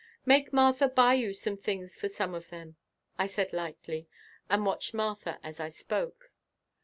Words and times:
"Make 0.25 0.51
Martha 0.51 0.89
buy 0.89 1.13
you 1.13 1.31
some 1.31 1.57
things 1.57 1.95
for 1.95 2.09
some 2.09 2.33
of 2.33 2.49
them," 2.49 2.75
I 3.19 3.27
said 3.27 3.53
lightly 3.53 4.07
and 4.49 4.65
watched 4.65 4.95
Martha 4.95 5.37
as 5.43 5.59
I 5.59 5.69
spoke. 5.69 6.31